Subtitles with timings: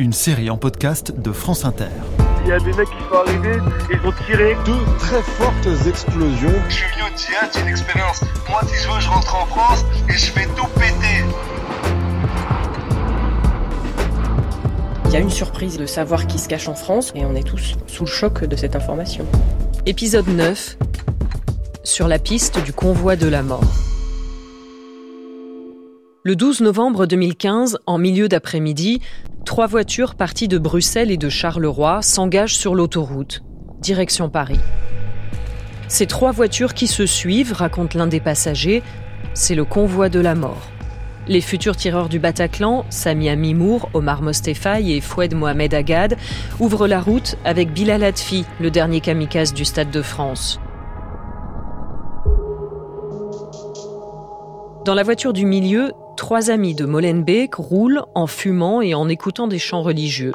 [0.00, 1.90] Une série en podcast de France Inter.
[2.42, 3.58] Il y a des mecs qui sont arrivés,
[3.90, 4.56] ils ont tiré.
[4.64, 6.54] Deux très fortes explosions.
[6.70, 8.22] Je suis venu au une expérience.
[8.48, 11.22] Moi, si je veux, je rentre en France et je fais tout péter.
[15.04, 17.46] Il y a une surprise de savoir qui se cache en France et on est
[17.46, 19.26] tous sous le choc de cette information.
[19.84, 20.78] Épisode 9
[21.84, 23.89] Sur la piste du convoi de la mort.
[26.22, 29.00] Le 12 novembre 2015, en milieu d'après-midi,
[29.46, 33.42] trois voitures parties de Bruxelles et de Charleroi s'engagent sur l'autoroute,
[33.80, 34.60] direction Paris.
[35.88, 38.82] Ces trois voitures qui se suivent, raconte l'un des passagers,
[39.32, 40.68] c'est le convoi de la mort.
[41.26, 46.18] Les futurs tireurs du Bataclan, Samia Mimour, Omar Mostefaï et Foued Mohamed Agad,
[46.58, 50.60] ouvrent la route avec Bilal Atfi, le dernier kamikaze du Stade de France.
[54.84, 59.48] Dans la voiture du milieu, trois amis de Molenbeek roulent en fumant et en écoutant
[59.48, 60.34] des chants religieux.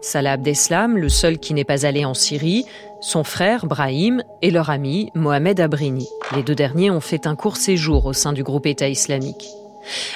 [0.00, 2.64] Salah Abdeslam, le seul qui n'est pas allé en Syrie,
[3.00, 6.08] son frère Brahim et leur ami Mohamed Abrini.
[6.34, 9.46] Les deux derniers ont fait un court séjour au sein du groupe État islamique.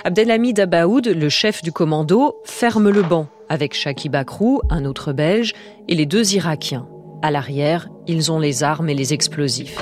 [0.03, 5.53] Abdelhamid Abaoud, le chef du commando, ferme le banc avec Shaki Bakrou, un autre Belge,
[5.87, 6.89] et les deux Irakiens.
[7.23, 9.79] À l'arrière, ils ont les armes et les explosifs.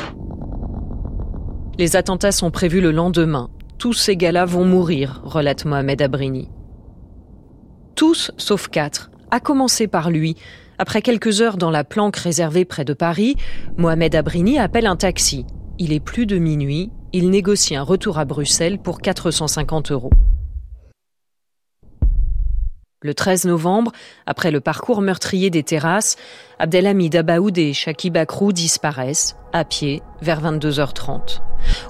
[1.78, 3.48] Les attentats sont prévus le lendemain.
[3.78, 6.48] Tous ces gars-là vont mourir, relate Mohamed Abrini.
[7.94, 10.36] Tous sauf quatre, à commencer par lui.
[10.78, 13.36] Après quelques heures dans la planque réservée près de Paris,
[13.76, 15.44] Mohamed Abrini appelle un taxi.
[15.78, 20.10] Il est plus de minuit, il négocie un retour à Bruxelles pour 450 euros.
[23.04, 23.92] Le 13 novembre,
[24.24, 26.16] après le parcours meurtrier des terrasses,
[26.58, 31.40] Abdelhamid Abaoud et Shaki Bakrou disparaissent, à pied, vers 22h30.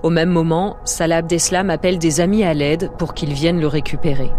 [0.03, 4.33] Au même moment, Salah Abdeslam appelle des amis à l'aide pour qu'ils viennent le récupérer.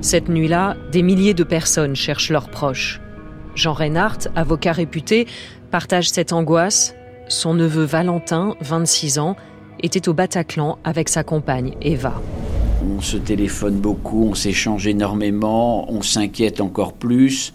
[0.00, 3.00] Cette nuit-là, des milliers de personnes cherchent leurs proches.
[3.56, 5.26] Jean Reinhardt, avocat réputé,
[5.72, 6.94] partage cette angoisse.
[7.26, 9.34] Son neveu Valentin, 26 ans,
[9.82, 12.14] était au Bataclan avec sa compagne Eva.
[12.86, 17.54] On se téléphone beaucoup, on s'échange énormément, on s'inquiète encore plus.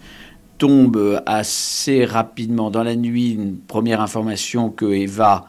[0.58, 5.46] Tombe assez rapidement dans la nuit une première information que Eva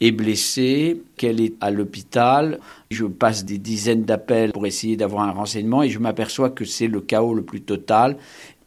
[0.00, 2.60] est blessée, qu'elle est à l'hôpital.
[2.90, 6.88] Je passe des dizaines d'appels pour essayer d'avoir un renseignement et je m'aperçois que c'est
[6.88, 8.18] le chaos le plus total.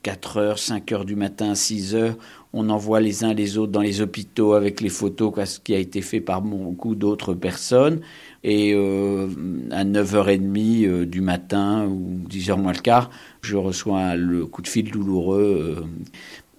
[0.02, 2.16] 4 heures, 5 heures du matin, 6 heures,
[2.54, 5.80] on envoie les uns les autres dans les hôpitaux avec les photos, ce qui a
[5.80, 8.02] été fait par beaucoup d'autres personnes.
[8.48, 9.28] Et euh,
[9.72, 13.10] à 9h30 euh, du matin ou 10h moins le quart,
[13.42, 15.80] je reçois le coup de fil douloureux.
[15.80, 15.84] Euh.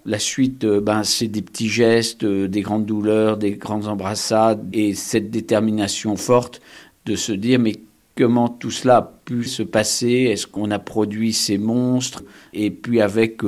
[0.05, 5.31] La suite, ben, c'est des petits gestes, des grandes douleurs, des grandes embrassades et cette
[5.31, 6.61] détermination forte
[7.07, 7.77] de se dire mais
[8.17, 10.29] comment tout cela a pu se passer?
[10.31, 12.25] Est-ce qu'on a produit ces monstres?
[12.53, 13.43] Et puis avec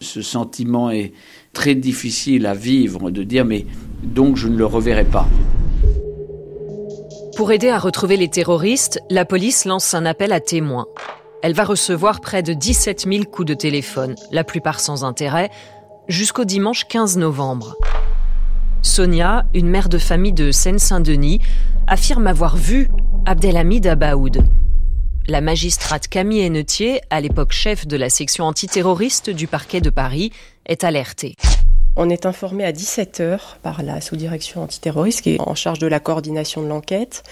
[0.00, 1.12] ce sentiment est
[1.52, 3.66] très difficile à vivre de dire mais
[4.02, 5.28] donc je ne le reverrai pas.
[7.36, 10.86] Pour aider à retrouver les terroristes, la police lance un appel à témoins.
[11.42, 15.50] Elle va recevoir près de 17 000 coups de téléphone, la plupart sans intérêt,
[16.08, 17.76] jusqu'au dimanche 15 novembre.
[18.80, 21.42] Sonia, une mère de famille de Seine-Saint-Denis,
[21.86, 22.88] affirme avoir vu
[23.26, 24.38] Abdelhamid Abaoud.
[25.28, 30.32] La magistrate Camille Hennetier, à l'époque chef de la section antiterroriste du parquet de Paris,
[30.64, 31.36] est alertée.
[31.98, 35.98] On est informé à 17h par la sous-direction antiterroriste qui est en charge de la
[35.98, 37.22] coordination de l'enquête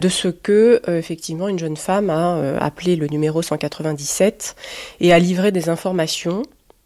[0.00, 4.54] de ce que euh, effectivement une jeune femme a euh, appelé le numéro 197
[5.00, 6.44] et a livré des informations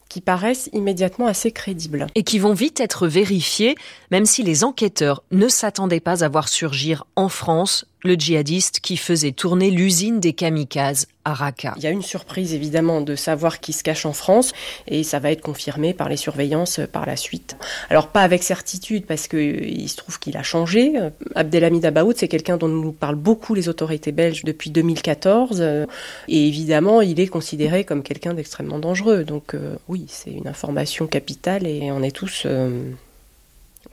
[0.09, 2.07] qui paraissent immédiatement assez crédibles.
[2.15, 3.77] Et qui vont vite être vérifiées,
[4.11, 8.97] même si les enquêteurs ne s'attendaient pas à voir surgir en France le djihadiste qui
[8.97, 11.75] faisait tourner l'usine des kamikazes à Raqqa.
[11.77, 14.53] Il y a une surprise évidemment de savoir qui se cache en France
[14.87, 17.57] et ça va être confirmé par les surveillances par la suite.
[17.91, 20.93] Alors pas avec certitude parce que il se trouve qu'il a changé.
[21.35, 27.03] Abdelhamid Abaoud, c'est quelqu'un dont nous parlent beaucoup les autorités belges depuis 2014 et évidemment,
[27.03, 29.25] il est considéré comme quelqu'un d'extrêmement dangereux.
[29.25, 32.93] Donc euh, oui, c'est une information capitale et on est tous euh,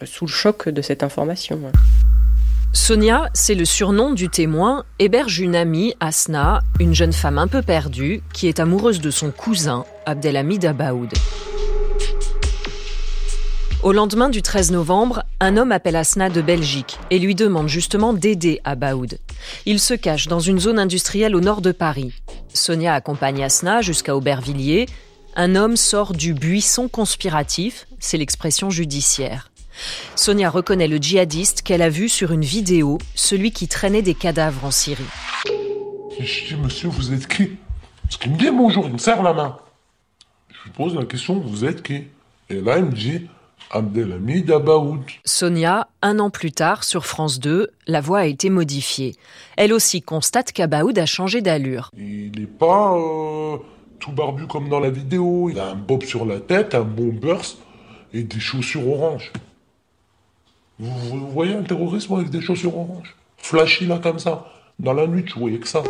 [0.04, 1.62] sous le choc de cette information.
[2.74, 7.62] Sonia, c'est le surnom du témoin, héberge une amie, Asna, une jeune femme un peu
[7.62, 11.14] perdue, qui est amoureuse de son cousin, Abdelhamid Abaoud.
[13.82, 18.14] Au lendemain du 13 novembre, un homme appelle Asna de Belgique et lui demande justement
[18.14, 19.20] d'aider Abaoud.
[19.66, 22.12] Il se cache dans une zone industrielle au nord de Paris.
[22.54, 24.88] Sonia accompagne Asna jusqu'à Aubervilliers.
[25.36, 29.52] Un homme sort du buisson conspiratif, c'est l'expression judiciaire.
[30.16, 34.66] Sonia reconnaît le djihadiste qu'elle a vu sur une vidéo, celui qui traînait des cadavres
[34.66, 35.04] en Syrie.
[36.20, 37.52] Je dis, monsieur, vous êtes qui?
[38.04, 39.58] Parce qu'il me dit bonjour, il me serre la main.
[40.50, 42.04] Je lui pose la question, vous êtes qui?
[42.50, 43.28] Et là, il me dit,
[43.72, 45.02] Abdelhamid Abaoud.
[45.26, 49.16] Sonia, un an plus tard, sur France 2, la voix a été modifiée.
[49.58, 51.90] Elle aussi constate qu'Abaoud a changé d'allure.
[51.98, 53.58] Il n'est pas euh,
[54.00, 55.50] tout barbu comme dans la vidéo.
[55.50, 57.58] Il a un bob sur la tête, un bon burst
[58.14, 59.32] et des chaussures oranges.
[60.78, 64.52] Vous, voyez un terroriste avec des chaussures oranges Flashy là comme ça.
[64.78, 65.84] Dans la nuit, tu voyais que ça.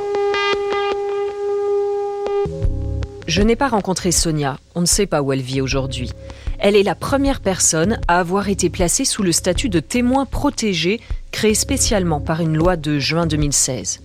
[3.26, 4.58] Je n'ai pas rencontré Sonia.
[4.76, 6.12] On ne sait pas où elle vit aujourd'hui.
[6.60, 11.02] Elle est la première personne à avoir été placée sous le statut de témoin protégé
[11.32, 14.05] créé spécialement par une loi de juin 2016.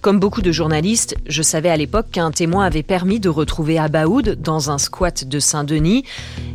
[0.00, 4.38] Comme beaucoup de journalistes, je savais à l'époque qu'un témoin avait permis de retrouver Abaoud
[4.40, 6.04] dans un squat de Saint-Denis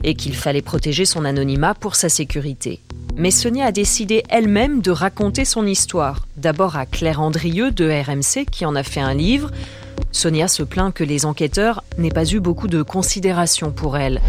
[0.03, 2.81] et qu'il fallait protéger son anonymat pour sa sécurité.
[3.17, 8.45] Mais Sonia a décidé elle-même de raconter son histoire, d'abord à Claire Andrieux de RMC
[8.51, 9.51] qui en a fait un livre.
[10.11, 14.21] Sonia se plaint que les enquêteurs n'aient pas eu beaucoup de considération pour elle.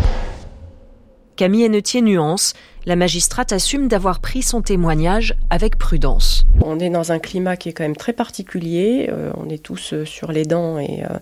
[1.37, 2.55] Camille Hennetier nuance,
[2.87, 6.47] la magistrate assume d'avoir pris son témoignage avec prudence.
[6.62, 9.93] On est dans un climat qui est quand même très particulier, euh, on est tous
[9.93, 11.19] euh, sur les dents et euh,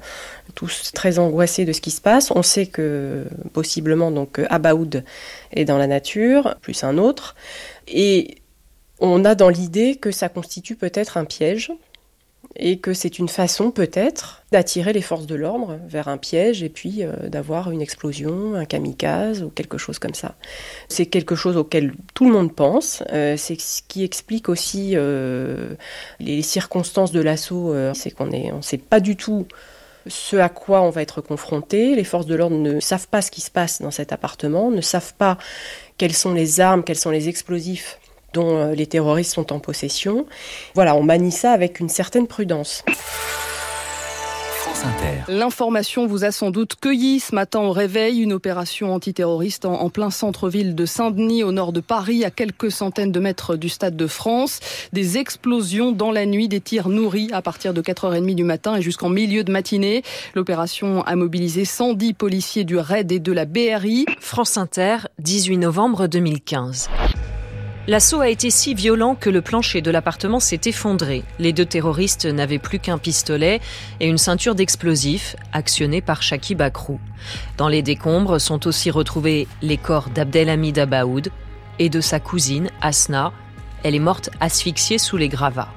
[0.54, 2.30] tous très angoissés de ce qui se passe.
[2.30, 5.04] On sait que possiblement donc Abaoud
[5.52, 7.34] est dans la nature, plus un autre,
[7.88, 8.36] et
[9.00, 11.72] on a dans l'idée que ça constitue peut-être un piège
[12.56, 16.68] et que c'est une façon peut-être d'attirer les forces de l'ordre vers un piège et
[16.68, 20.36] puis euh, d'avoir une explosion, un kamikaze ou quelque chose comme ça.
[20.88, 23.02] C'est quelque chose auquel tout le monde pense.
[23.12, 25.74] Euh, c'est ce qui explique aussi euh,
[26.20, 27.74] les circonstances de l'assaut.
[27.94, 29.46] c'est qu'on est, on sait pas du tout
[30.06, 31.94] ce à quoi on va être confronté.
[31.96, 34.80] Les forces de l'ordre ne savent pas ce qui se passe dans cet appartement, ne
[34.80, 35.38] savent pas
[35.98, 37.98] quelles sont les armes, quels sont les explosifs
[38.34, 40.26] dont euh, les terroristes sont en possession.
[40.74, 42.84] Voilà, on manie ça avec une certaine prudence.
[45.28, 50.10] L'information vous a sans doute cueilli ce matin au réveil, une opération antiterroriste en, plein
[50.10, 54.06] centre-ville de Saint-Denis, au nord de Paris, à quelques centaines de mètres du Stade de
[54.06, 54.60] France.
[54.92, 58.82] Des explosions dans la nuit, des tirs nourris à partir de 4h30 du matin et
[58.82, 60.02] jusqu'en milieu de matinée.
[60.34, 64.06] L'opération a mobilisé 110 policiers du RAID et de la BRI.
[64.20, 66.90] France Inter, 18 novembre 2015.
[67.86, 71.22] L'assaut a été si violent que le plancher de l'appartement s'est effondré.
[71.38, 73.60] Les deux terroristes n'avaient plus qu'un pistolet
[74.00, 76.98] et une ceinture d'explosifs actionnée par Shaki Bakrou.
[77.58, 81.28] Dans les décombres sont aussi retrouvés les corps d'Abdelhamid Abaoud
[81.78, 83.34] et de sa cousine Asna.
[83.82, 85.68] Elle est morte asphyxiée sous les gravats.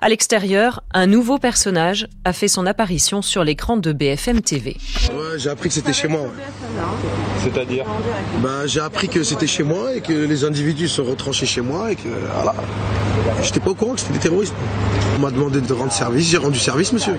[0.00, 4.76] À l'extérieur, un nouveau personnage a fait son apparition sur l'écran de BFM TV.
[5.10, 6.28] Ouais, j'ai appris que c'était chez moi.
[7.42, 7.84] C'est-à-dire
[8.40, 11.90] bah, J'ai appris que c'était chez moi et que les individus sont retranchés chez moi
[11.90, 12.54] et que voilà.
[13.42, 14.54] J'étais pas au courant que c'était des terroristes.
[15.16, 17.16] On m'a demandé de rendre service, j'ai rendu service, monsieur.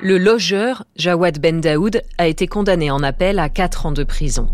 [0.00, 4.48] Le logeur, Jawad Ben Daoud, a été condamné en appel à 4 ans de prison.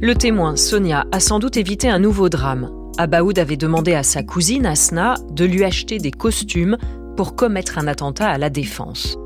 [0.00, 2.75] Le témoin, Sonia, a sans doute évité un nouveau drame.
[2.98, 6.78] Abaoud avait demandé à sa cousine Asna de lui acheter des costumes
[7.14, 9.16] pour commettre un attentat à la défense.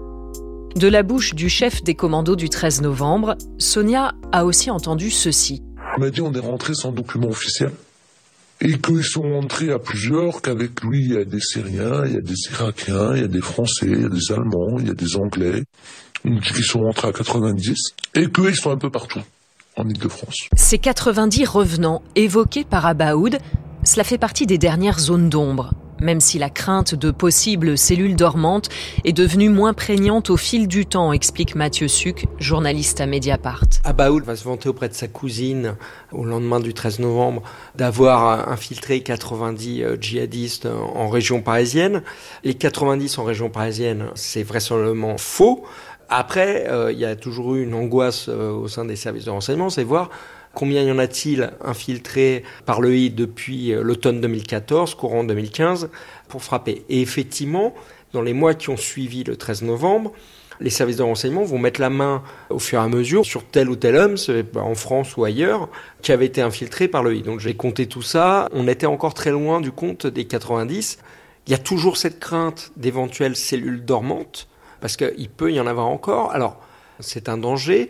[0.74, 5.62] De la bouche du chef des commandos du 13 novembre, Sonia a aussi entendu ceci.
[5.96, 7.70] Il m'a dit on est rentré sans document officiel
[8.60, 12.16] et qu'ils sont rentrés à plusieurs, qu'avec lui il y a des Syriens, il y
[12.16, 14.90] a des Irakiens, il y a des Français, il y a des Allemands, il y
[14.90, 15.62] a des Anglais.
[16.24, 17.74] Me dit qu'ils sont rentrés à 90
[18.16, 19.22] et qu'ils sont un peu partout
[19.76, 20.48] en Ile-de-France.
[20.56, 23.38] Ces 90 revenants évoqués par Abaoud,
[23.84, 25.72] cela fait partie des dernières zones d'ombre.
[26.00, 28.70] Même si la crainte de possibles cellules dormantes
[29.04, 33.66] est devenue moins prégnante au fil du temps, explique Mathieu Suc, journaliste à Mediapart.
[33.84, 35.76] Abaoud va se vanter auprès de sa cousine
[36.10, 37.42] au lendemain du 13 novembre
[37.74, 42.02] d'avoir infiltré 90 euh, djihadistes en région parisienne.
[42.44, 45.64] Les 90 en région parisienne, c'est vraisemblablement faux.
[46.08, 49.30] Après, euh, il y a toujours eu une angoisse euh, au sein des services de
[49.30, 50.10] renseignement, c'est voir
[50.54, 55.90] combien y en a-t-il infiltrés par le HID depuis euh, l'automne 2014, courant 2015,
[56.28, 56.84] pour frapper?
[56.88, 57.74] Et effectivement,
[58.12, 60.12] dans les mois qui ont suivi le 13 novembre,
[60.60, 63.70] les services de renseignement vont mettre la main au fur et à mesure sur tel
[63.70, 64.16] ou tel homme,
[64.56, 65.68] en France ou ailleurs,
[66.02, 67.22] qui avait été infiltré par le I.
[67.22, 68.48] Donc j'ai compté tout ça.
[68.52, 70.98] On était encore très loin du compte des 90.
[71.46, 74.48] Il y a toujours cette crainte d'éventuelles cellules dormantes,
[74.80, 76.32] parce qu'il peut y en avoir encore.
[76.32, 76.60] Alors,
[77.00, 77.88] c'est un danger.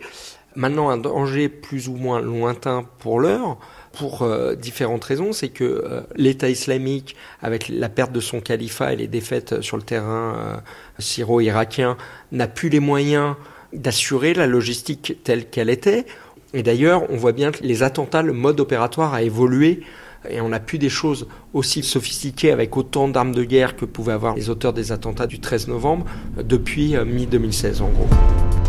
[0.55, 3.57] Maintenant, un danger plus ou moins lointain pour l'heure,
[3.93, 5.31] pour euh, différentes raisons.
[5.31, 9.77] C'est que euh, l'État islamique, avec la perte de son califat et les défaites sur
[9.77, 10.57] le terrain euh,
[10.99, 11.95] syro-irakien,
[12.33, 13.35] n'a plus les moyens
[13.71, 16.05] d'assurer la logistique telle qu'elle était.
[16.53, 19.81] Et d'ailleurs, on voit bien que les attentats, le mode opératoire a évolué
[20.29, 24.11] et on n'a plus des choses aussi sophistiquées avec autant d'armes de guerre que pouvaient
[24.11, 26.05] avoir les auteurs des attentats du 13 novembre
[26.43, 28.60] depuis mi-2016 en gros.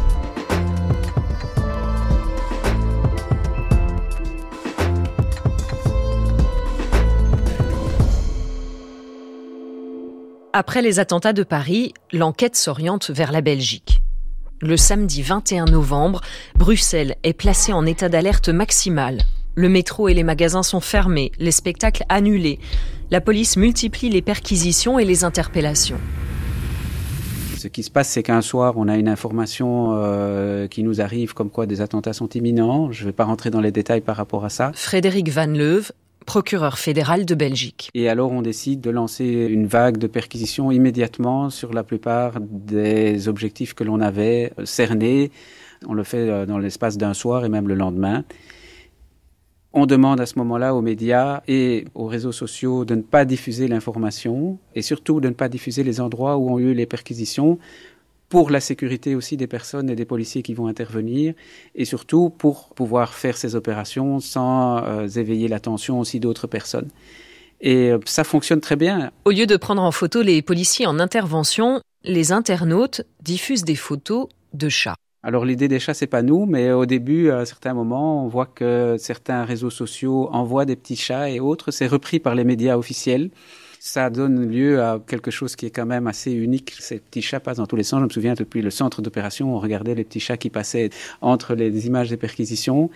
[10.55, 14.03] Après les attentats de Paris, l'enquête s'oriente vers la Belgique.
[14.61, 16.21] Le samedi 21 novembre,
[16.57, 19.23] Bruxelles est placée en état d'alerte maximale.
[19.55, 22.59] Le métro et les magasins sont fermés, les spectacles annulés.
[23.11, 26.01] La police multiplie les perquisitions et les interpellations.
[27.57, 31.33] Ce qui se passe, c'est qu'un soir, on a une information euh, qui nous arrive
[31.33, 32.93] comme quoi des attentats sont imminents.
[32.93, 34.71] Je ne vais pas rentrer dans les détails par rapport à ça.
[34.75, 37.91] Frédéric Van Leuve, procureur fédéral de Belgique.
[37.95, 43.29] Et alors on décide de lancer une vague de perquisitions immédiatement sur la plupart des
[43.29, 45.31] objectifs que l'on avait cernés.
[45.87, 48.25] On le fait euh, dans l'espace d'un soir et même le lendemain.
[49.75, 53.69] On demande à ce moment-là aux médias et aux réseaux sociaux de ne pas diffuser
[53.69, 57.59] l'information et surtout de ne pas diffuser les endroits où ont eu les perquisitions
[58.33, 61.35] pour la sécurité aussi des personnes et des policiers qui vont intervenir,
[61.75, 66.89] et surtout pour pouvoir faire ces opérations sans euh, éveiller l'attention aussi d'autres personnes.
[67.61, 69.11] Et euh, ça fonctionne très bien.
[69.27, 74.29] Au lieu de prendre en photo les policiers en intervention, les internautes diffusent des photos
[74.55, 74.97] de chats.
[75.23, 78.29] Alors l'idée des chats, c'est pas nous, mais au début, à un certain moment, on
[78.29, 81.71] voit que certains réseaux sociaux envoient des petits chats et autres.
[81.71, 83.29] C'est repris par les médias officiels
[83.85, 86.73] ça donne lieu à quelque chose qui est quand même assez unique.
[86.79, 87.99] Ces petits chats passent dans tous les sens.
[87.99, 91.57] Je me souviens depuis le centre d'opération, on regardait les petits chats qui passaient entre
[91.57, 92.91] les images des perquisitions.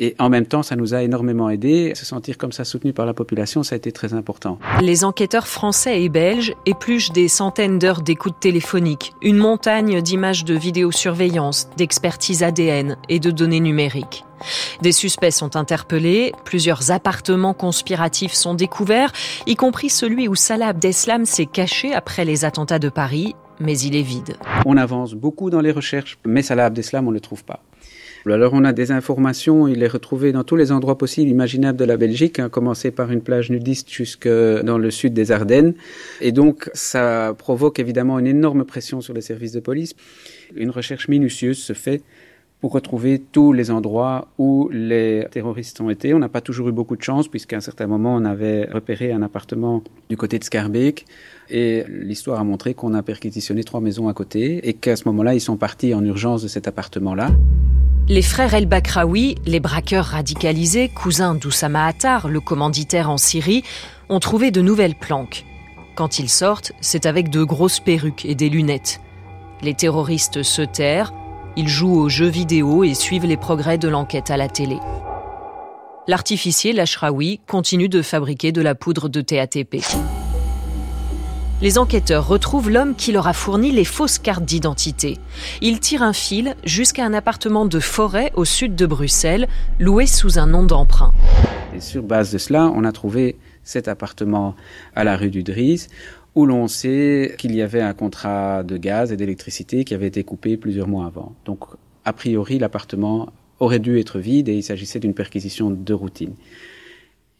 [0.00, 1.92] Et en même temps, ça nous a énormément aidé.
[1.96, 4.60] Se sentir comme ça soutenu par la population, ça a été très important.
[4.80, 10.54] Les enquêteurs français et belges épluchent des centaines d'heures d'écoute téléphonique, une montagne d'images de
[10.54, 14.24] vidéosurveillance, d'expertise ADN et de données numériques.
[14.82, 19.12] Des suspects sont interpellés, plusieurs appartements conspiratifs sont découverts,
[19.48, 23.96] y compris celui où Salah Abdeslam s'est caché après les attentats de Paris, mais il
[23.96, 24.36] est vide.
[24.64, 27.64] On avance beaucoup dans les recherches, mais Salah Abdeslam, on ne le trouve pas.
[28.32, 31.84] Alors on a des informations, il est retrouvé dans tous les endroits possibles, imaginables de
[31.84, 35.74] la Belgique, hein, commencer par une plage nudiste jusque dans le sud des Ardennes.
[36.20, 39.94] Et donc ça provoque évidemment une énorme pression sur les services de police.
[40.56, 42.02] Une recherche minutieuse se fait
[42.60, 46.12] pour retrouver tous les endroits où les terroristes ont été.
[46.14, 49.12] On n'a pas toujours eu beaucoup de chance, puisqu'à un certain moment, on avait repéré
[49.12, 51.06] un appartement du côté de Scarbeck.
[51.50, 55.34] Et l'histoire a montré qu'on a perquisitionné trois maisons à côté et qu'à ce moment-là,
[55.34, 57.30] ils sont partis en urgence de cet appartement-là.
[58.10, 63.64] Les frères El Bakraoui, les braqueurs radicalisés, cousins d'Oussama Attar, le commanditaire en Syrie,
[64.08, 65.44] ont trouvé de nouvelles planques.
[65.94, 69.02] Quand ils sortent, c'est avec de grosses perruques et des lunettes.
[69.60, 71.12] Les terroristes se terrent,
[71.54, 74.78] ils jouent aux jeux vidéo et suivent les progrès de l'enquête à la télé.
[76.06, 79.84] L'artificier Lashraoui continue de fabriquer de la poudre de TATP.
[81.60, 85.18] Les enquêteurs retrouvent l'homme qui leur a fourni les fausses cartes d'identité.
[85.60, 89.48] Ils tirent un fil jusqu'à un appartement de forêt au sud de Bruxelles,
[89.80, 91.12] loué sous un nom d'emprunt.
[91.74, 94.54] Et sur base de cela, on a trouvé cet appartement
[94.94, 95.88] à la rue du Dries
[96.36, 100.22] où l'on sait qu'il y avait un contrat de gaz et d'électricité qui avait été
[100.22, 101.34] coupé plusieurs mois avant.
[101.44, 101.64] Donc,
[102.04, 106.34] a priori, l'appartement aurait dû être vide et il s'agissait d'une perquisition de routine.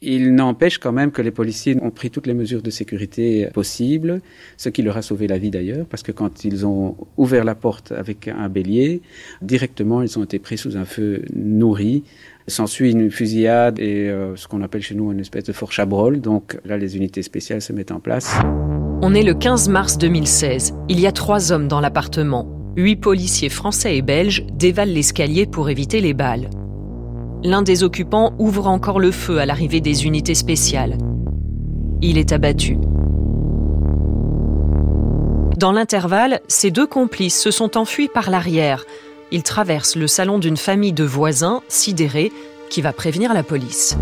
[0.00, 4.20] Il n'empêche quand même que les policiers ont pris toutes les mesures de sécurité possibles,
[4.56, 7.56] ce qui leur a sauvé la vie d'ailleurs, parce que quand ils ont ouvert la
[7.56, 9.02] porte avec un bélier,
[9.42, 12.04] directement ils ont été pris sous un feu nourri.
[12.46, 16.20] S'ensuit une fusillade et euh, ce qu'on appelle chez nous une espèce de fort chabrol.
[16.20, 18.34] Donc là, les unités spéciales se mettent en place.
[19.02, 20.74] On est le 15 mars 2016.
[20.88, 22.48] Il y a trois hommes dans l'appartement.
[22.76, 26.48] Huit policiers français et belges dévalent l'escalier pour éviter les balles.
[27.44, 30.98] L'un des occupants ouvre encore le feu à l'arrivée des unités spéciales.
[32.02, 32.76] Il est abattu.
[35.56, 38.84] Dans l'intervalle, ces deux complices se sont enfuis par l'arrière.
[39.30, 42.32] Ils traversent le salon d'une famille de voisins, sidérés,
[42.70, 43.96] qui va prévenir la police.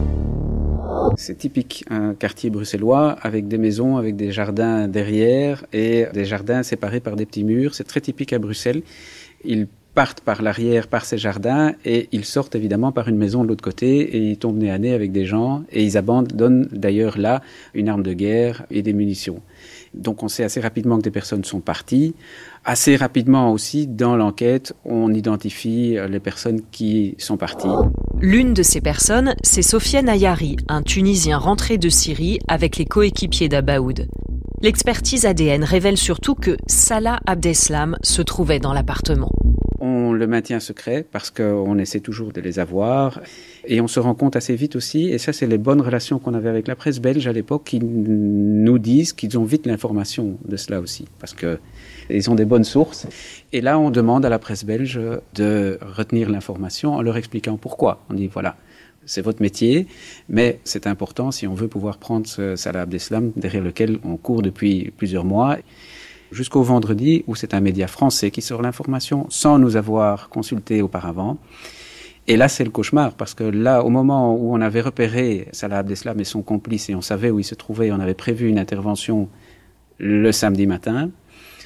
[1.17, 6.63] C'est typique, un quartier bruxellois avec des maisons, avec des jardins derrière et des jardins
[6.63, 7.75] séparés par des petits murs.
[7.75, 8.83] C'est très typique à Bruxelles.
[9.97, 13.65] Partent par l'arrière, par ces jardins, et ils sortent évidemment par une maison de l'autre
[13.65, 17.41] côté, et ils tombent nez à nez avec des gens, et ils abandonnent d'ailleurs là
[17.73, 19.41] une arme de guerre et des munitions.
[19.95, 22.15] Donc on sait assez rapidement que des personnes sont parties.
[22.67, 27.67] Assez rapidement aussi, dans l'enquête, on identifie les personnes qui sont parties.
[28.21, 33.49] L'une de ces personnes, c'est Sofiane Ayari, un Tunisien rentré de Syrie avec les coéquipiers
[33.49, 34.07] d'Abaoud.
[34.61, 39.31] L'expertise ADN révèle surtout que Salah Abdeslam se trouvait dans l'appartement.
[39.89, 43.21] On le maintient secret parce qu'on essaie toujours de les avoir.
[43.67, 46.35] Et on se rend compte assez vite aussi, et ça c'est les bonnes relations qu'on
[46.35, 50.57] avait avec la presse belge à l'époque, qui nous disent qu'ils ont vite l'information de
[50.57, 53.07] cela aussi, parce qu'ils ont des bonnes sources.
[53.53, 55.01] Et là, on demande à la presse belge
[55.35, 58.05] de retenir l'information en leur expliquant pourquoi.
[58.11, 58.57] On dit voilà,
[59.05, 59.87] c'est votre métier,
[60.29, 64.43] mais c'est important si on veut pouvoir prendre ce Salah Abdeslam derrière lequel on court
[64.43, 65.59] depuis plusieurs mois
[66.31, 71.39] jusqu'au vendredi où c'est un média français qui sort l'information sans nous avoir consulté auparavant.
[72.29, 75.79] Et là, c'est le cauchemar, parce que là, au moment où on avait repéré Salah
[75.79, 78.59] Abdeslam et son complice, et on savait où il se trouvait, on avait prévu une
[78.59, 79.29] intervention
[79.99, 81.11] le samedi matin,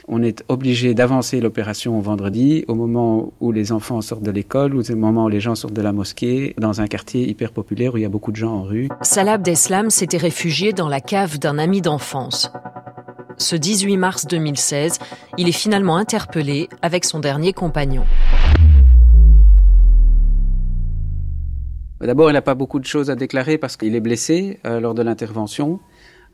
[0.06, 4.74] on est obligé d'avancer l'opération au vendredi, au moment où les enfants sortent de l'école,
[4.74, 7.94] ou au moment où les gens sortent de la mosquée, dans un quartier hyper populaire
[7.94, 8.88] où il y a beaucoup de gens en rue.
[9.02, 12.50] Salah Abdeslam s'était réfugié dans la cave d'un ami d'enfance.
[13.40, 14.98] Ce 18 mars 2016,
[15.38, 18.04] il est finalement interpellé avec son dernier compagnon.
[22.02, 24.92] D'abord, il n'a pas beaucoup de choses à déclarer parce qu'il est blessé euh, lors
[24.92, 25.80] de l'intervention,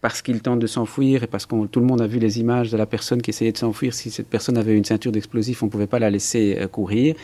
[0.01, 2.73] parce qu'il tente de s'enfuir et parce que tout le monde a vu les images
[2.73, 3.95] de la personne qui essayait de s'enfuir.
[3.95, 7.15] Si cette personne avait une ceinture d'explosifs, on ne pouvait pas la laisser euh, courir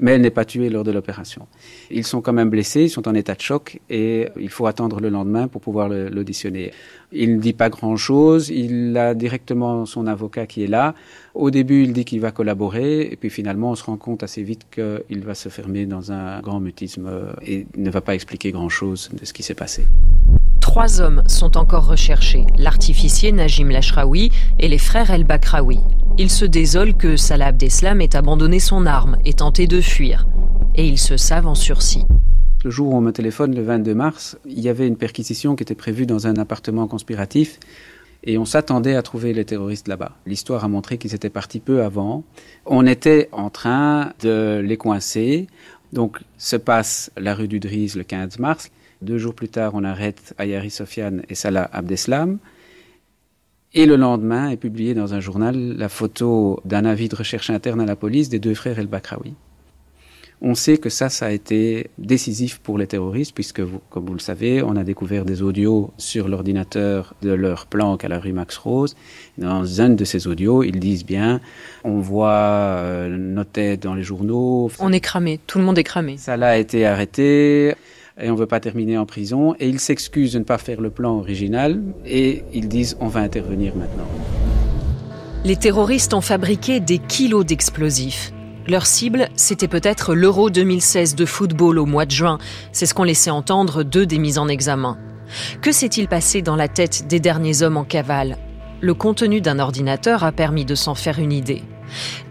[0.00, 1.46] mais elle n'est pas tuée lors de l'opération.
[1.90, 5.00] Ils sont quand même blessés, ils sont en état de choc et il faut attendre
[5.00, 6.72] le lendemain pour pouvoir l'auditionner.
[7.12, 10.94] Il ne dit pas grand-chose, il a directement son avocat qui est là.
[11.34, 14.42] Au début, il dit qu'il va collaborer et puis finalement, on se rend compte assez
[14.42, 17.08] vite qu'il va se fermer dans un grand mutisme
[17.46, 19.84] et ne va pas expliquer grand-chose de ce qui s'est passé.
[20.74, 25.78] Trois hommes sont encore recherchés, l'artificier Najim Lashraoui et les frères El Bakraoui.
[26.18, 30.26] Ils se désolent que Salah Abdeslam ait abandonné son arme et tenté de fuir,
[30.74, 32.02] et ils se savent en sursis.
[32.64, 35.62] Le jour où on me téléphone, le 22 mars, il y avait une perquisition qui
[35.62, 37.60] était prévue dans un appartement conspiratif
[38.24, 40.16] et on s'attendait à trouver les terroristes là-bas.
[40.26, 42.24] L'histoire a montré qu'ils étaient partis peu avant.
[42.66, 45.46] On était en train de les coincer.
[45.92, 48.72] Donc se passe la rue du Driz le 15 mars.
[49.04, 52.38] Deux jours plus tard, on arrête Ayari Sofiane et Salah Abdeslam.
[53.74, 57.82] Et le lendemain est publié dans un journal la photo d'un avis de recherche interne
[57.82, 59.34] à la police des deux frères El Bakraoui.
[60.40, 64.20] On sait que ça, ça a été décisif pour les terroristes, puisque, comme vous le
[64.20, 68.56] savez, on a découvert des audios sur l'ordinateur de leur planque à la rue Max
[68.56, 68.96] Rose.
[69.36, 71.40] Dans un de ces audios, ils disent bien,
[71.82, 74.70] on voit euh, nos têtes dans les journaux.
[74.78, 76.16] On est cramé, tout le monde est cramé.
[76.16, 77.74] Ça a été arrêté
[78.20, 79.54] et on ne veut pas terminer en prison.
[79.58, 83.20] Et ils s'excusent de ne pas faire le plan original et ils disent on va
[83.20, 84.08] intervenir maintenant.
[85.44, 88.32] Les terroristes ont fabriqué des kilos d'explosifs.
[88.66, 92.38] Leur cible, c'était peut-être l'Euro 2016 de football au mois de juin.
[92.72, 94.96] C'est ce qu'ont laissé entendre deux des mises en examen.
[95.60, 98.38] Que s'est-il passé dans la tête des derniers hommes en cavale?
[98.80, 101.62] Le contenu d'un ordinateur a permis de s'en faire une idée.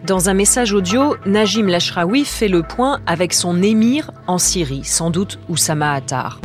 [0.05, 5.09] Dans un message audio, Najim Lashraoui fait le point avec son émir en Syrie, sans
[5.09, 6.39] doute Oussama Attar.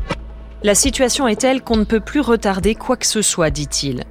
[0.63, 4.05] La situation est telle qu'on ne peut plus retarder quoi que ce soit, dit-il.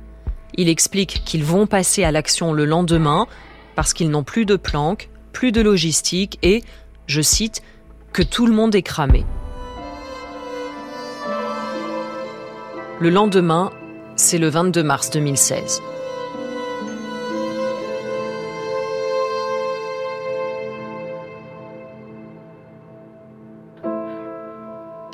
[0.55, 3.27] Il explique qu'ils vont passer à l'action le lendemain
[3.75, 6.63] parce qu'ils n'ont plus de planques, plus de logistique et,
[7.05, 7.61] je cite,
[8.11, 9.25] que tout le monde est cramé.
[12.99, 13.71] Le lendemain,
[14.15, 15.81] c'est le 22 mars 2016.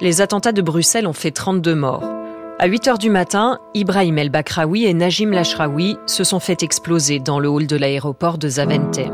[0.03, 2.03] Les attentats de Bruxelles ont fait 32 morts.
[2.59, 7.19] À 8 heures du matin, Ibrahim El Bakraoui et Najim Lashraoui se sont fait exploser
[7.19, 9.13] dans le hall de l'aéroport de Zaventem.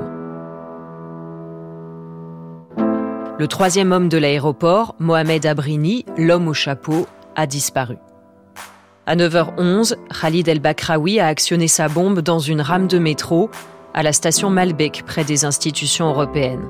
[3.38, 7.98] Le troisième homme de l'aéroport, Mohamed Abrini, l'homme au chapeau, a disparu.
[9.06, 13.52] À 9h11, Khalid El Bakraoui a actionné sa bombe dans une rame de métro
[13.94, 16.68] à la station Malbec près des institutions européennes.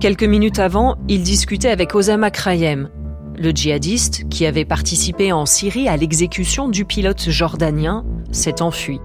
[0.00, 2.90] Quelques minutes avant, il discutait avec Osama Krayem,
[3.36, 9.00] le djihadiste qui avait participé en Syrie à l'exécution du pilote jordanien, s'est enfui.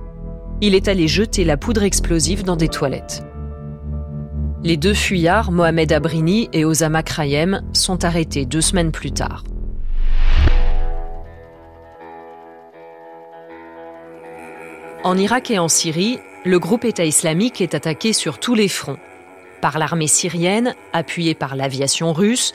[0.62, 3.24] Il est allé jeter la poudre explosive dans des toilettes.
[4.64, 9.44] Les deux fuyards, Mohamed Abrini et Osama Krayem, sont arrêtés deux semaines plus tard.
[15.04, 18.98] En Irak et en Syrie, le groupe État islamique est attaqué sur tous les fronts.
[19.62, 22.54] Par l'armée syrienne, appuyée par l'aviation russe,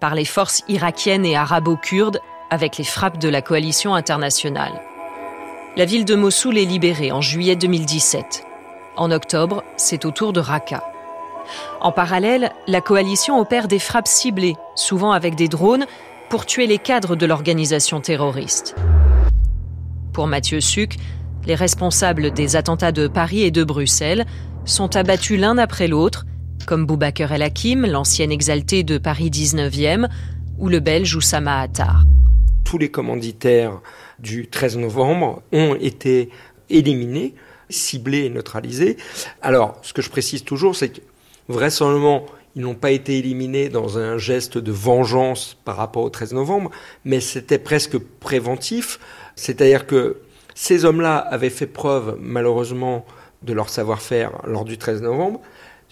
[0.00, 4.82] par les forces irakiennes et arabo-kurdes, avec les frappes de la coalition internationale.
[5.76, 8.44] La ville de Mossoul est libérée en juillet 2017.
[8.96, 10.82] En octobre, c'est au tour de Raqqa.
[11.80, 15.86] En parallèle, la coalition opère des frappes ciblées, souvent avec des drones,
[16.28, 18.74] pour tuer les cadres de l'organisation terroriste.
[20.12, 20.96] Pour Mathieu Suc,
[21.46, 24.26] les responsables des attentats de Paris et de Bruxelles
[24.64, 26.26] sont abattus l'un après l'autre,
[26.66, 30.08] comme Boubaker El Hakim, l'ancien exalté de Paris 19e,
[30.58, 32.04] ou le belge Oussama Attar.
[32.64, 33.80] Tous les commanditaires
[34.18, 36.30] du 13 novembre ont été
[36.68, 37.34] éliminés,
[37.68, 38.96] ciblés et neutralisés.
[39.42, 41.00] Alors, ce que je précise toujours, c'est que
[41.48, 46.34] vraisemblablement, ils n'ont pas été éliminés dans un geste de vengeance par rapport au 13
[46.34, 46.70] novembre,
[47.04, 48.98] mais c'était presque préventif.
[49.36, 50.18] C'est-à-dire que
[50.54, 53.06] ces hommes-là avaient fait preuve, malheureusement,
[53.42, 55.40] de leur savoir-faire lors du 13 novembre.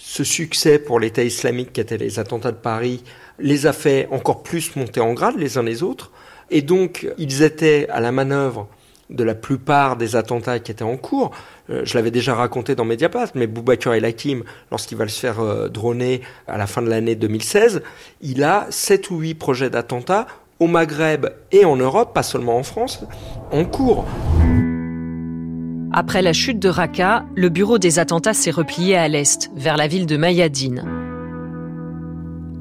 [0.01, 3.03] Ce succès pour l'État islamique, qui était les attentats de Paris,
[3.41, 6.13] les a fait encore plus monter en grade les uns les autres.
[6.51, 8.69] Et donc, ils étaient à la manœuvre
[9.11, 11.33] de la plupart des attentats qui étaient en cours.
[11.69, 15.41] Euh, je l'avais déjà raconté dans Mediapart, mais Boubacar El Hakim, lorsqu'il va se faire
[15.41, 17.83] euh, droner à la fin de l'année 2016,
[18.21, 20.29] il a sept ou huit projets d'attentats
[20.61, 23.05] au Maghreb et en Europe, pas seulement en France,
[23.51, 24.05] en cours.
[26.01, 29.89] Après la chute de Raqqa, le bureau des attentats s'est replié à l'est, vers la
[29.89, 30.85] ville de Mayadine.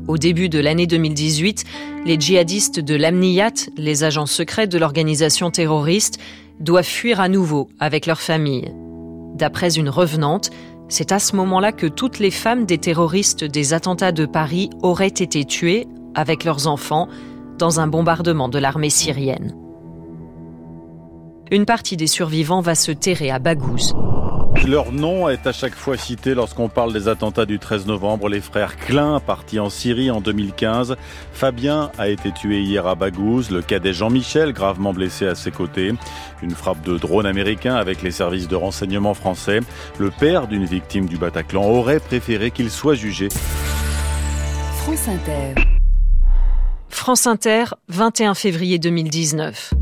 [0.07, 1.63] Au début de l'année 2018,
[2.03, 6.17] les djihadistes de l'Amniyat, les agents secrets de l'organisation terroriste,
[6.59, 8.73] doivent fuir à nouveau avec leur famille.
[9.35, 10.49] D'après une revenante,
[10.89, 15.05] c'est à ce moment-là que toutes les femmes des terroristes des attentats de Paris auraient
[15.09, 17.07] été tuées, avec leurs enfants,
[17.59, 19.53] dans un bombardement de l'armée syrienne.
[21.49, 23.93] Une partie des survivants va se terrer à Baghouz.
[24.67, 28.27] Leur nom est à chaque fois cité lorsqu'on parle des attentats du 13 novembre.
[28.27, 30.97] Les frères Klein, partis en Syrie en 2015.
[31.31, 33.49] Fabien a été tué hier à Baghouz.
[33.49, 35.93] Le cadet Jean-Michel, gravement blessé à ses côtés.
[36.41, 39.61] Une frappe de drone américain avec les services de renseignement français.
[39.99, 43.29] Le père d'une victime du Bataclan aurait préféré qu'il soit jugé.
[44.79, 45.61] France Inter.
[46.89, 49.73] France Inter, 21 février 2019.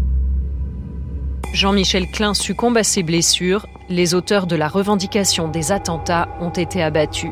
[1.55, 3.65] Jean-Michel Klein succombe à ses blessures.
[3.87, 7.31] Les auteurs de la revendication des attentats ont été abattus.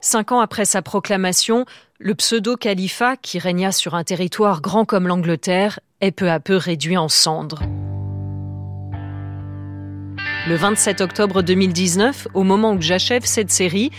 [0.00, 1.66] Cinq ans après sa proclamation,
[1.98, 6.96] le pseudo-califat, qui régna sur un territoire grand comme l'Angleterre, est peu à peu réduit
[6.96, 7.60] en cendres.
[10.48, 13.90] Le 27 octobre 2019, au moment où j'achève cette série,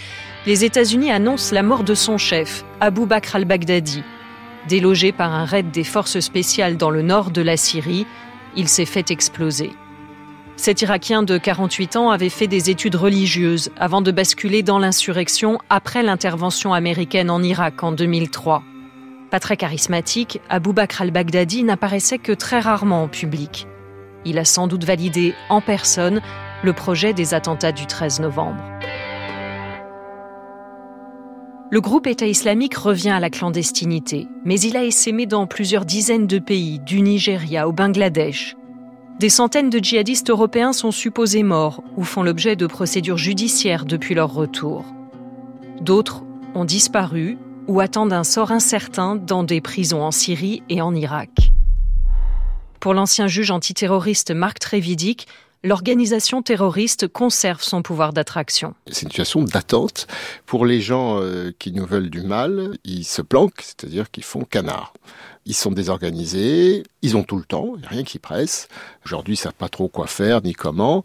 [0.48, 4.02] les États-Unis annoncent la mort de son chef, Abu Bakr al-Baghdadi.
[4.68, 8.08] Délogé par un raid des forces spéciales dans le nord de la Syrie,
[8.60, 9.72] il s'est fait exploser.
[10.58, 15.60] Cet Irakien de 48 ans avait fait des études religieuses avant de basculer dans l'insurrection
[15.70, 18.62] après l'intervention américaine en Irak en 2003.
[19.32, 23.66] Pas très charismatique, Abu Bakr al-Baghdadi n'apparaissait que très rarement en public.
[24.26, 26.20] Il a sans doute validé en personne
[26.62, 28.62] le projet des attentats du 13 novembre.
[31.72, 36.26] Le groupe État islamique revient à la clandestinité, mais il a essaimé dans plusieurs dizaines
[36.26, 38.56] de pays, du Nigeria au Bangladesh.
[39.20, 44.16] Des centaines de djihadistes européens sont supposés morts ou font l'objet de procédures judiciaires depuis
[44.16, 44.84] leur retour.
[45.80, 46.24] D'autres
[46.56, 51.52] ont disparu ou attendent un sort incertain dans des prisons en Syrie et en Irak.
[52.80, 55.28] Pour l'ancien juge antiterroriste Marc Trévidic,
[55.64, 58.74] l'organisation terroriste conserve son pouvoir d'attraction.
[58.88, 60.08] C'est une situation d'attente.
[60.46, 64.44] Pour les gens euh, qui nous veulent du mal, ils se planquent, c'est-à-dire qu'ils font
[64.44, 64.94] canard.
[65.46, 68.68] Ils sont désorganisés, ils ont tout le temps, rien qui presse.
[69.06, 71.04] Aujourd'hui, ils ne savent pas trop quoi faire ni comment.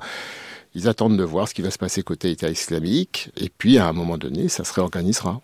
[0.75, 3.87] Ils attendent de voir ce qui va se passer côté État islamique, et puis à
[3.87, 5.40] un moment donné, ça se réorganisera.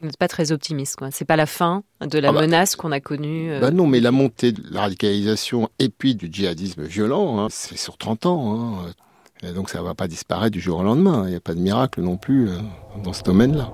[0.00, 1.10] Vous n'êtes pas très optimiste, quoi.
[1.10, 3.50] C'est pas la fin de la ah bah, menace qu'on a connue.
[3.50, 3.60] Euh.
[3.60, 7.78] Bah non, mais la montée de la radicalisation et puis du djihadisme violent, hein, c'est
[7.78, 8.84] sur 30 ans.
[9.42, 9.52] Hein.
[9.52, 11.24] donc ça ne va pas disparaître du jour au lendemain.
[11.26, 12.58] Il n'y a pas de miracle non plus euh,
[13.02, 13.72] dans ce domaine-là.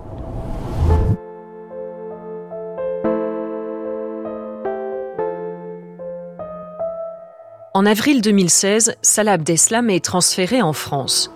[7.75, 11.33] En avril 2016, Salah Abdeslam est transféré en France.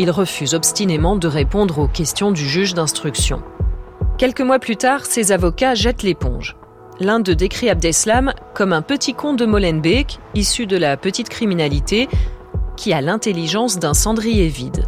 [0.00, 3.42] Il refuse obstinément de répondre aux questions du juge d'instruction.
[4.16, 6.56] Quelques mois plus tard, ses avocats jettent l'éponge.
[7.00, 12.08] L'un de décrit Abdeslam comme un petit con de Molenbeek, issu de la petite criminalité,
[12.76, 14.84] qui a l'intelligence d'un cendrier vide.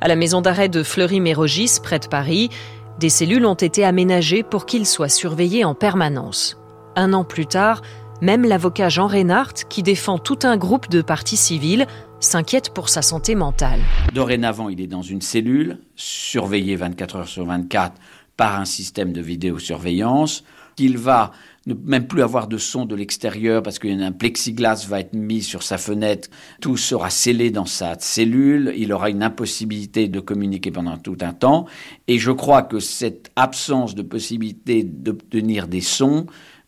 [0.00, 2.50] À la maison d'arrêt de Fleury-Mérogis, près de Paris,
[3.00, 6.58] des cellules ont été aménagées pour qu'il soit surveillé en permanence.
[6.94, 7.82] Un an plus tard,
[8.20, 11.86] Même l'avocat Jean Reinhardt, qui défend tout un groupe de partis civils,
[12.24, 13.80] s'inquiète pour sa santé mentale.
[14.12, 17.94] Dorénavant, il est dans une cellule, surveillé 24 heures sur 24
[18.36, 20.44] par un système de vidéosurveillance,
[20.76, 21.32] qu'il va
[21.66, 25.62] ne même plus avoir de son de l'extérieur parce qu'un plexiglas va être mis sur
[25.62, 26.28] sa fenêtre,
[26.60, 31.32] tout sera scellé dans sa cellule, il aura une impossibilité de communiquer pendant tout un
[31.32, 31.66] temps,
[32.08, 36.26] et je crois que cette absence de possibilité d'obtenir des sons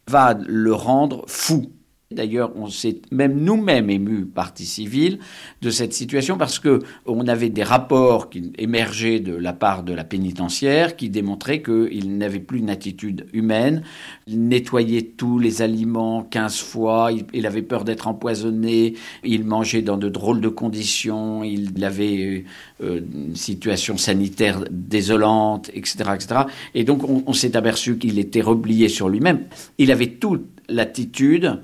[0.09, 1.73] va le rendre fou.
[2.13, 5.19] D'ailleurs, on s'est même nous-mêmes émus, partie civile,
[5.61, 9.93] de cette situation parce que on avait des rapports qui émergeaient de la part de
[9.93, 13.83] la pénitentiaire qui démontraient qu'il n'avait plus une attitude humaine.
[14.29, 19.97] Il nettoyait tous les aliments 15 fois, il, avait peur d'être empoisonné, il mangeait dans
[19.97, 22.45] de drôles de conditions, il avait
[22.85, 26.41] euh, une situation sanitaire désolante, etc., etc.
[26.77, 29.41] Et donc, on, on s'est aperçu qu'il était replié sur lui-même.
[29.79, 31.59] Il avait toute l'attitude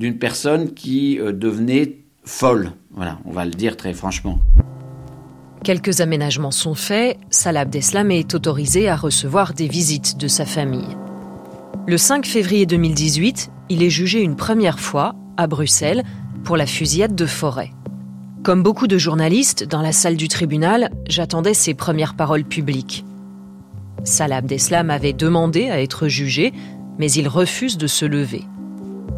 [0.00, 2.72] d'une personne qui euh, devenait folle.
[2.90, 4.40] Voilà, on va le dire très franchement.
[5.62, 10.96] Quelques aménagements sont faits, Salah Abdeslam est autorisé à recevoir des visites de sa famille.
[11.86, 16.02] Le 5 février 2018, il est jugé une première fois, à Bruxelles,
[16.44, 17.70] pour la fusillade de Forêt.
[18.42, 23.04] Comme beaucoup de journalistes, dans la salle du tribunal, j'attendais ses premières paroles publiques.
[24.04, 26.54] Salah Abdeslam avait demandé à être jugé,
[26.98, 28.44] mais il refuse de se lever.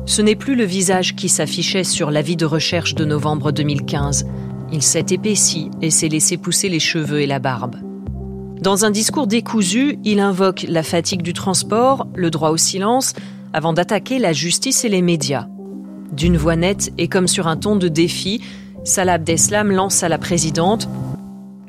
[0.04, 4.26] Ce n'est plus le visage qui s'affichait sur l'avis de recherche de novembre 2015.
[4.72, 7.76] Il s'est épaissi et s'est laissé pousser les cheveux et la barbe.
[8.60, 13.12] Dans un discours décousu, il invoque la fatigue du transport, le droit au silence,
[13.52, 15.46] avant d'attaquer la justice et les médias.
[16.12, 18.42] D'une voix nette et comme sur un ton de défi,
[18.84, 20.88] Salah Abdeslam lance à la présidente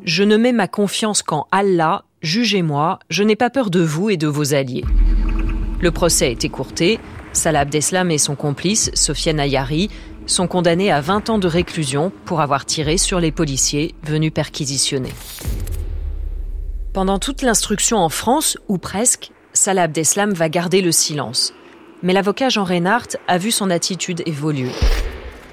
[0.05, 4.17] Je ne mets ma confiance qu'en Allah, jugez-moi, je n'ai pas peur de vous et
[4.17, 4.85] de vos alliés.
[5.81, 6.99] Le procès est écourté,
[7.33, 9.89] Salah Abdeslam et son complice, Sofiane Ayari,
[10.27, 15.11] sont condamnés à 20 ans de réclusion pour avoir tiré sur les policiers venus perquisitionner.
[16.93, 21.53] Pendant toute l'instruction en France, ou presque, Salah Abdeslam va garder le silence.
[22.03, 24.71] Mais l'avocat Jean Reinhardt a vu son attitude évoluer.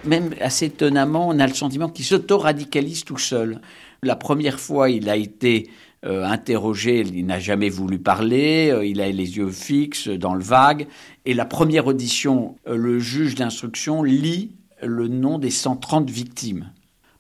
[0.04, 3.60] Même assez étonnamment, on a le sentiment qu'il s'auto-radicalise tout seul.
[4.02, 5.70] La première fois, il a été
[6.06, 10.42] euh, interrogé, il n'a jamais voulu parler, euh, il a les yeux fixes dans le
[10.42, 10.86] vague.
[11.26, 16.72] Et la première audition, euh, le juge d'instruction lit le nom des 130 victimes,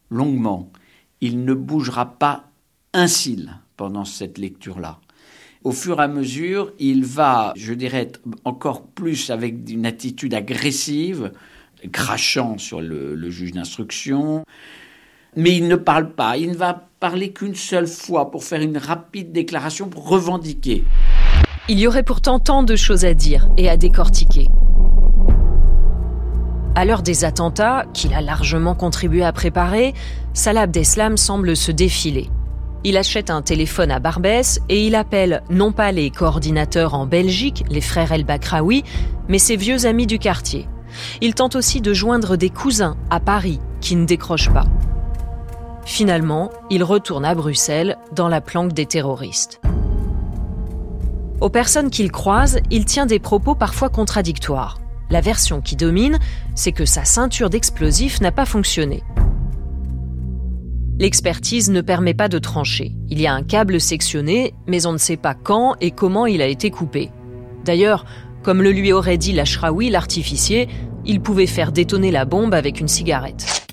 [0.08, 0.72] longuement.
[1.20, 2.48] Il ne bougera pas
[2.94, 4.98] un cil pendant cette lecture-là.
[5.62, 8.10] Au fur et à mesure, il va, je dirais,
[8.46, 11.32] encore plus avec une attitude agressive,
[11.92, 14.42] crachant sur le juge d'instruction.
[15.36, 18.78] Mais il ne parle pas, il ne va parler qu'une seule fois pour faire une
[18.78, 20.84] rapide déclaration, pour revendiquer.
[21.68, 24.48] Il y aurait pourtant tant de choses à dire et à décortiquer.
[26.74, 29.94] À l'heure des attentats, qu'il a largement contribué à préparer,
[30.34, 32.28] Salah Abdeslam semble se défiler.
[32.82, 37.64] Il achète un téléphone à Barbès et il appelle non pas les coordinateurs en Belgique,
[37.70, 38.82] les frères El Bakraoui,
[39.28, 40.66] mais ses vieux amis du quartier.
[41.20, 44.66] Il tente aussi de joindre des cousins à Paris qui ne décrochent pas.
[45.90, 49.60] Finalement, il retourne à Bruxelles dans la planque des terroristes.
[51.40, 54.78] Aux personnes qu'il croise, il tient des propos parfois contradictoires.
[55.10, 56.20] La version qui domine,
[56.54, 59.02] c'est que sa ceinture d'explosifs n'a pas fonctionné.
[61.00, 62.92] L'expertise ne permet pas de trancher.
[63.08, 66.40] Il y a un câble sectionné, mais on ne sait pas quand et comment il
[66.40, 67.10] a été coupé.
[67.64, 68.04] D'ailleurs,
[68.44, 70.68] comme le lui aurait dit l'Ashraoui, l'artificier,
[71.04, 73.69] il pouvait faire détonner la bombe avec une cigarette.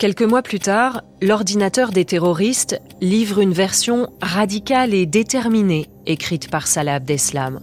[0.00, 6.68] Quelques mois plus tard, l'ordinateur des terroristes livre une version radicale et déterminée écrite par
[6.68, 7.60] Salah Abdeslam.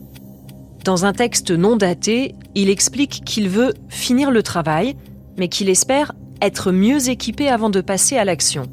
[0.85, 4.95] Dans un texte non daté, il explique qu'il veut finir le travail,
[5.39, 8.67] mais qu'il espère être mieux équipé avant de passer à l'action.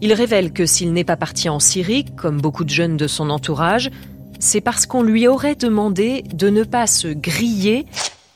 [0.00, 3.30] Il révèle que s'il n'est pas parti en Syrie, comme beaucoup de jeunes de son
[3.30, 3.90] entourage,
[4.38, 7.84] c'est parce qu'on lui aurait demandé de ne pas se griller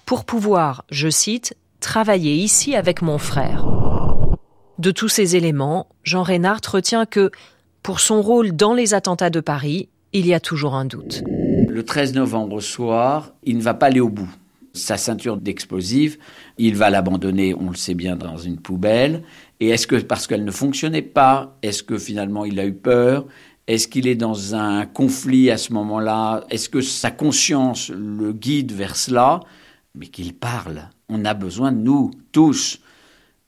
[0.06, 3.89] pour pouvoir, je cite, travailler ici avec mon frère.
[4.80, 7.30] De tous ces éléments, Jean Reinhardt retient que,
[7.82, 11.22] pour son rôle dans les attentats de Paris, il y a toujours un doute.
[11.68, 14.34] Le 13 novembre soir, il ne va pas aller au bout.
[14.72, 16.18] Sa ceinture d'explosifs,
[16.56, 19.22] il va l'abandonner, on le sait bien, dans une poubelle.
[19.60, 23.26] Et est-ce que parce qu'elle ne fonctionnait pas, est-ce que finalement il a eu peur?
[23.66, 26.46] Est-ce qu'il est dans un conflit à ce moment-là?
[26.48, 29.40] Est-ce que sa conscience le guide vers cela?
[29.94, 30.88] Mais qu'il parle.
[31.10, 32.80] On a besoin de nous, tous,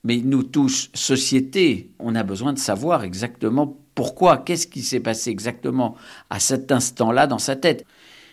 [0.03, 5.29] mais nous tous, société, on a besoin de savoir exactement pourquoi, qu'est-ce qui s'est passé
[5.29, 5.95] exactement
[6.29, 7.85] à cet instant-là dans sa tête.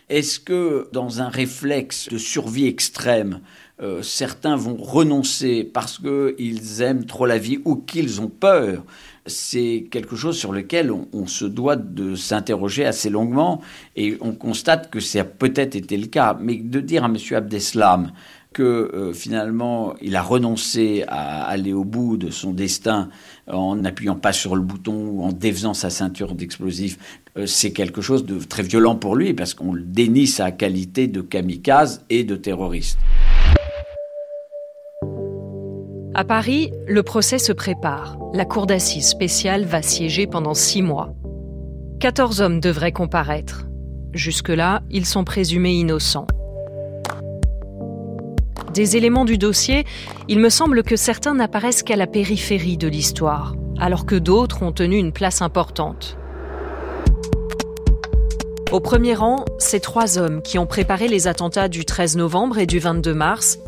[0.09, 3.41] Est-ce que dans un réflexe de survie extrême,
[3.81, 8.85] euh, certains vont renoncer parce qu'ils aiment trop la vie ou qu'ils ont peur,
[9.27, 13.61] c'est quelque chose sur lequel on, se doit de s'interroger assez longuement
[13.95, 16.37] et on constate que ça a peut-être été le cas.
[16.41, 17.17] Mais de dire à M.
[17.31, 18.13] Abdeslam
[18.53, 23.09] que euh, finalement il a renoncé à aller au bout de son destin
[23.47, 26.99] en n'appuyant pas sur le bouton ou en défaisant sa ceinture d'explosifs,
[27.37, 31.21] euh, c'est quelque chose de très violent pour lui parce qu'on dénie sa qualité de
[31.21, 32.99] kamikaze et de terroriste.
[36.13, 38.19] À Paris, le procès se prépare.
[38.35, 41.15] La cour d'assises spéciale va siéger pendant six mois.
[42.01, 43.69] 14 hommes devraient comparaître.
[44.13, 46.27] Jusque-là, ils sont présumés innocents.
[48.75, 49.85] Des éléments du dossier,
[50.29, 54.73] il me semble que certains n'apparaissent qu'à la périphérie de l'histoire, alors que d'autres ont
[54.73, 56.17] tenu une place importante.
[58.71, 62.67] Au premier rang, ces trois hommes qui ont préparé les attentats du 13 novembre et
[62.67, 63.59] du 22 mars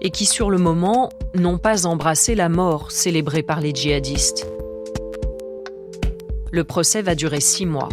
[0.00, 4.46] et qui sur le moment n'ont pas embrassé la mort célébrée par les djihadistes.
[6.52, 7.88] Le procès va durer six mois.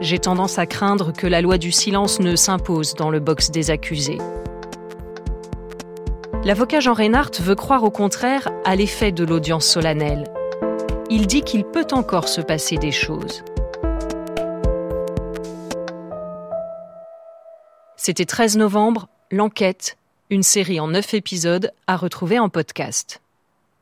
[0.00, 3.70] J'ai tendance à craindre que la loi du silence ne s'impose dans le box des
[3.70, 4.16] accusés.
[6.42, 10.24] L'avocat Jean Reinhardt veut croire au contraire à l'effet de l'audience solennelle.
[11.10, 13.44] Il dit qu'il peut encore se passer des choses.
[17.96, 19.98] C'était 13 novembre, L'enquête,
[20.30, 23.20] une série en neuf épisodes à retrouver en podcast.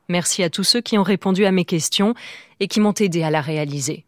[0.09, 2.15] Merci à tous ceux qui ont répondu à mes questions
[2.59, 4.05] et qui m'ont aidé à la réaliser.